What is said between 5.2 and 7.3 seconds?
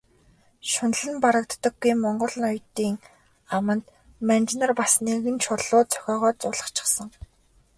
чулуу зохиогоод зуулгачихсан.